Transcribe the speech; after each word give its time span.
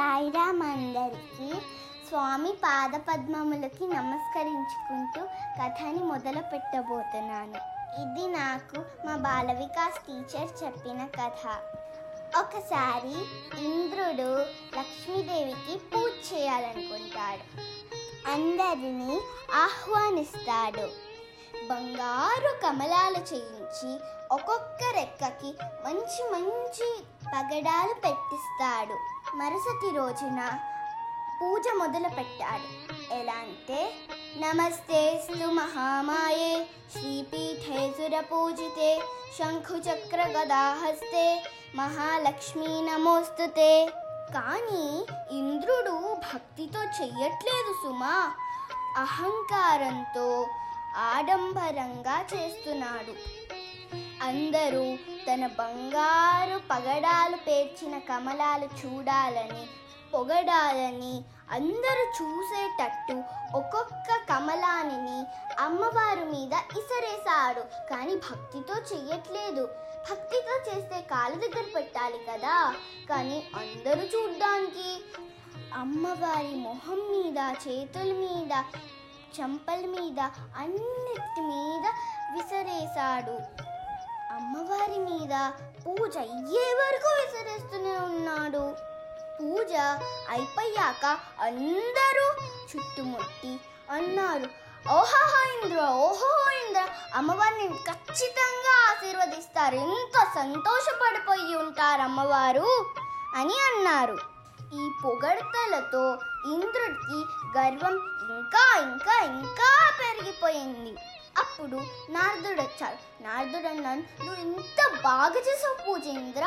సాయిరామ్ 0.00 0.62
అందరికీ 0.62 1.48
స్వామి 2.08 2.52
పాదపద్మములకి 2.52 3.86
నమస్కరించుకుంటూ 3.86 5.20
కథని 5.58 6.02
మొదలు 6.04 6.40
పెట్టబోతున్నాను 6.40 7.60
ఇది 8.02 8.24
నాకు 8.28 9.06
మా 9.06 9.16
బాల 9.16 9.52
వికాస్ 9.52 9.98
టీచర్ 10.06 10.64
చెప్పిన 10.64 11.06
కథ. 11.06 11.42
ఒకసారి 12.40 13.14
ఇంద్రుడు 13.64 14.28
లక్ష్మీదేవికి 14.78 15.76
పూజ 15.78 16.12
చేయాలనుకుంటాడు. 16.32 17.44
అందరినీ 18.30 19.20
ఆహ్వానిస్తాడు. 19.54 21.09
బంగారు 21.54 22.60
కమలాలు 22.62 23.18
చేయించి 23.18 24.00
ఒక్కొక్క 24.32 24.82
రెక్కకి 24.94 25.54
మంచి 25.86 26.22
మంచి 26.32 26.88
పగడాలు 27.26 27.94
పెట్టిస్తాడు. 27.94 28.96
మరుసటి 29.36 29.96
రోజున 29.96 30.58
పూజ 31.42 31.62
మొదలు 31.78 32.08
పెట్టాడు 32.08 32.68
ఎలా 33.14 33.32
అంటే 33.32 33.94
నమస్తే 34.36 34.40
నమస్తేస్తు 34.40 35.50
మహామాయే 35.50 36.66
శ్రీపీఠే 36.92 37.94
సురపూజితే 37.98 39.00
శంఖుచక్ర 39.38 40.20
గదాహస్తే 40.22 41.44
మహాలక్ష్మీ 41.74 42.80
నమోస్తుతే. 42.80 43.86
కానీ 44.34 45.06
ఇంద్రుడు 45.36 46.14
భక్తితో 46.14 46.82
చెయ్యట్లేదు 46.82 47.72
సుమా. 47.72 48.32
అహంకారంతో 48.96 50.46
ఆడంబరంగా 50.96 52.26
చేస్తున్నాడు. 52.34 53.40
అందరూ 54.22 54.96
తన 55.28 55.46
బంగారు 55.46 56.58
పగడాలు 56.58 57.36
పేర్చిన 57.36 57.98
కమలాలు 57.98 58.64
చూడాలని 58.64 59.66
పొగడాలని 60.14 61.24
అందరూ 61.50 62.12
చూసేటట్టు 62.22 63.24
ఒక్కొక్క 63.56 64.32
కమలానిని 64.32 65.24
అమ్మవారి 65.58 66.24
మీద 66.24 66.52
ఇసరేశాడు. 66.52 67.88
కానీ 67.90 68.14
భక్తితో 68.14 68.74
చెయ్యట్లేదు. 68.74 69.68
భక్తితో 70.10 70.72
చేస్తే 70.72 71.00
కాళ్ళ 71.00 71.36
దగ్గర 71.36 71.64
పెట్టాలి 71.76 72.18
కదా. 72.32 72.74
కానీ 73.10 73.44
అందరూ 73.56 74.02
చూడ్డానికి 74.02 75.00
అమ్మవారి 75.74 76.54
మొహం 76.54 76.96
మీద 76.96 77.54
చేతుల 77.68 78.12
మీద 78.12 78.64
చెంపల 79.38 79.82
మీద 79.86 80.20
అన్నిటి 80.56 81.42
మీద 81.50 81.84
విసిరేశాడు. 82.34 83.36
అమ్మవారి 84.34 84.98
మీద 84.98 85.34
పూజ 85.84 86.14
అయ్యే 86.18 86.66
వరకు 86.80 87.10
విసిరేస్తూనే 87.20 87.94
ఉన్నాడు. 87.96 88.64
పూజ 89.38 89.72
అయిపోయాక 90.30 91.04
అందరూ 91.40 92.26
చుట్టుముట్టి 92.70 93.60
అన్నారు 93.90 94.48
ఓహో 94.90 95.22
ఇంద్ర 95.52 95.80
ఓహో 96.04 96.28
ఇంద్ర 96.50 96.82
అమ్మవారిని 97.14 97.68
ఖచ్చితంగా 97.68 98.74
ఆశీర్వదిస్తారు. 98.90 99.74
ఎంత 99.74 100.24
సంతోషపడిపోయి 100.34 101.54
ఉంటారు 101.56 102.02
అమ్మవారు 102.02 102.68
అని 103.36 103.56
అన్నారు. 103.68 104.29
ఈ 104.72 104.90
పొగడ్తలతో 105.02 106.02
ఇంద్రుడికి 106.46 107.18
గర్వం 107.58 107.96
ఇంకా 108.30 108.78
ఇంకా 108.82 109.24
ఇంకా 109.24 109.90
పెరిగిపోయింది. 110.00 110.92
అప్పుడు 111.38 111.76
నారదుడు 112.10 112.60
వచ్చాడు 112.62 112.98
నారదుడు 113.22 113.68
అన్నాను 113.68 114.02
నువ్వు 114.24 114.40
ఇంత 114.40 115.00
బాగా 115.02 115.40
చేసావు 115.40 115.76
పూజ 115.86 116.06
ఇంద్ర 116.06 116.44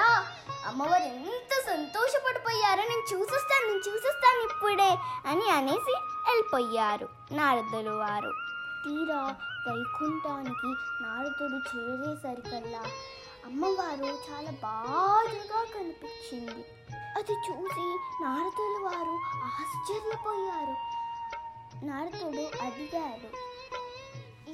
అమ్మవారు 0.68 1.04
ఎంత 1.04 1.66
సంతోషపడిపోయారో 1.66 2.82
నేను 2.82 3.06
చూసిస్తాను 3.14 3.68
నేను 3.68 3.84
చూసిస్తాను 3.88 4.42
ఇప్పుడే 4.42 4.92
అని 5.26 5.50
అనేసి 5.50 5.96
వెళ్ళిపోయారు 6.28 7.08
నారదులు 7.32 7.92
వారు. 7.92 8.32
తీరా 8.84 9.22
వైకుంఠానికి 9.68 10.72
నారదుడు 11.02 11.58
చేరేసరికల్లా 11.70 12.84
అమ్మవారు 13.46 14.06
చాలా 14.28 14.52
బాధగా 14.64 15.66
కనిపించింది. 15.74 16.64
అది 17.18 17.35
చూసి 17.47 17.85
నారదుల 18.22 18.75
వారు 18.85 19.16
ఆశ్చర్యపోయారు. 19.50 20.75
నారదుడు 21.84 22.44
అడిగారు 22.62 23.29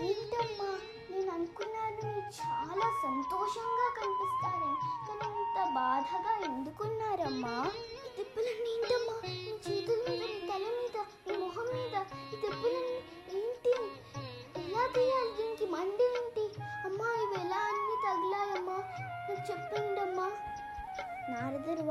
ఏంటమ్మా 0.03 0.69
నేను 1.11 1.31
అనుకున్నాను 1.31 2.01
మీరు 2.05 2.31
చాలా 2.39 2.87
సంతోషంగా 3.03 3.87
కనిపిస్తారని 3.99 4.77
కానీ 5.07 5.27
ఇంత 5.39 5.57
బాధగా 5.73 6.33
ఎందుకున్నారమ్మా? 6.45 7.55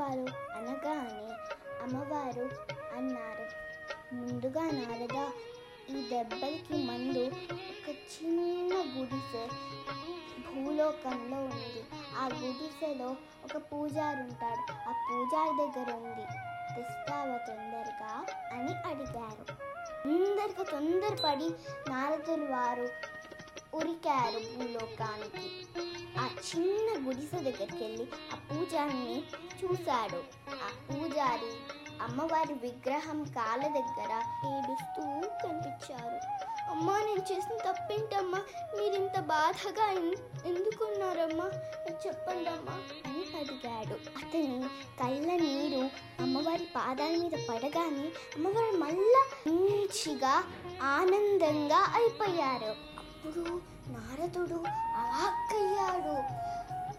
వారు 0.08 0.56
అనగానే 0.56 1.34
అమ్మవారు 1.82 2.50
అన్నారు. 2.96 3.46
ముందుగా 4.14 4.62
నారద 4.62 5.30
ఈ 5.90 6.08
దెబ్బలకి 6.08 6.86
మందు 6.86 7.22
ఒక 7.62 7.88
చిన్న 7.88 8.74
గుడిసె 8.74 9.48
భూలోకంలో 10.54 11.38
ఉంది. 11.38 11.84
ఆ 12.16 12.26
గుడిసెలో 12.26 13.16
ఒక 13.44 13.56
పూజారు 13.56 14.20
ఉంటాడు. 14.20 14.72
ఆ 14.72 14.92
పూజారి 14.92 15.56
దగ్గర 15.56 15.94
ఉంది. 15.94 16.26
తెస్తావా 16.74 17.36
తొందరగా 17.36 18.26
అని 18.52 18.88
అడిగారు. 18.88 19.44
తొందరగా 20.08 20.64
తొందరపడి 20.64 21.48
నారదులు 21.90 22.44
వారు 22.44 22.88
ఉరికారు 23.72 24.40
భూలోకానికి 24.48 25.46
ఆ 26.18 26.24
చిన్న 26.48 26.86
గుడిసె 27.06 27.40
దగ్గరికి 27.42 27.80
వెళ్ళి 27.84 28.06
ఆ 28.32 28.38
పూజారిని 28.46 29.18
చూశాడు 29.58 30.20
ఆ 30.56 30.70
పూజారి 30.86 31.52
అమ్మవారి 32.00 32.54
విగ్రహం 32.62 33.20
కాళ్ళ 33.36 33.62
దగ్గర 33.68 34.12
ఏడుస్తూ 34.48 35.04
కనిపించారు 35.42 36.18
అమ్మా 36.70 36.94
నేను 36.98 37.22
చేసిన 37.22 37.56
తప్పేంటమ్మా 37.66 38.40
మీరు 38.76 38.94
ఇంత 38.94 39.18
బాధగా 39.28 39.86
ఎందుకున్నారమ్మా 40.46 41.46
చెప్పండి 42.04 42.50
అమ్మా 42.50 42.74
అని 43.00 43.24
అడిగాడు 43.38 43.96
అతని 44.18 44.58
కళ్ళ 45.00 45.28
నీరు 45.36 45.82
అమ్మవారి 46.20 46.66
పాదాల 46.76 47.14
మీద 47.16 47.36
పడగానే 47.48 48.06
అమ్మవారు 48.36 48.76
మళ్ళా 48.76 49.22
మంచిగా 49.48 50.34
ఆనందంగా 50.92 51.80
అయిపోయారు 51.94 52.72
అప్పుడు 53.18 53.60
నారదుడు 53.88 54.54
అవాక్కయ్యాడు. 54.96 56.12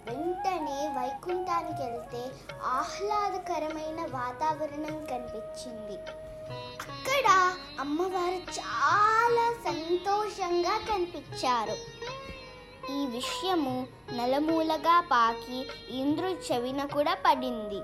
వెంటనే 0.10 0.88
వైకుంఠానికి 0.88 1.82
వెళ్తే 1.82 2.32
ఆహ్లాదకరమైన 2.66 4.02
వాతావరణం 4.02 5.06
కనిపించింది. 5.06 6.02
అక్కడ 6.82 7.54
అమ్మవారు 7.80 8.60
చాలా 8.60 9.54
సంతోషంగా 9.72 10.78
కనిపించారు. 10.78 11.76
ఈ 12.92 13.06
విషయము 13.06 13.88
నలమూలగా 14.12 15.04
పాకి 15.12 15.68
ఇంద్రుడి 15.90 16.54
చెవిన 16.54 16.86
కూడా 16.86 17.14
పడింది. 17.14 17.82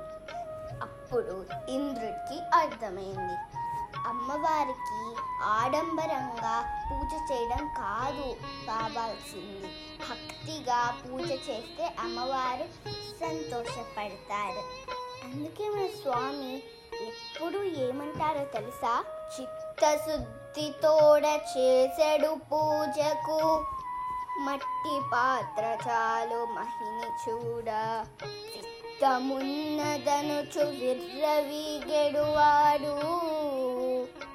అప్పుడు 0.82 1.46
ఇంద్రుడికి 1.70 2.42
అర్థమైంది. 2.54 3.65
అమ్మవారికి 4.08 5.16
ఆడంబరంగా 5.44 6.86
పూజ 6.88 7.32
చేయడం 7.32 7.68
కాదు 7.68 8.36
కావాల్సింది. 8.68 9.70
భక్తిగా 10.10 10.98
పూజ 11.04 11.32
చేస్తే 11.32 11.96
అమ్మవారు 12.00 12.66
సంతోషపడతారు. 13.20 14.64
అందుకే 15.24 15.70
మన 15.70 15.88
స్వామి 16.02 16.64
ఎప్పుడు 17.08 17.64
ఏమంటారో 17.64 18.46
తెలుసా? 18.46 19.04
చిత్తశుద్ధితోడ 19.36 21.26
చేసెడు 21.26 22.28
పూజకు 22.28 23.66
మట్టి 24.40 25.02
పాత్ర 25.14 25.90
చాలు 25.90 26.46
మహిని 26.46 27.10
చూడ. 27.24 27.70
చిత్తమున్నదనుచు 28.56 30.64
విర్రవీగెడువాడు 30.80 32.96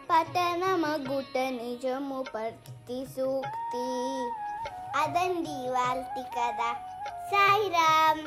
పతనమగుట 0.09 1.35
నిజము 1.57 2.19
పర్తి 2.33 2.99
సూక్తి 3.15 3.85
అదండి 4.97 5.57
వాళ్ళ 5.71 6.03
కదా 6.35 6.69
సాయిరామ్ 7.31 8.25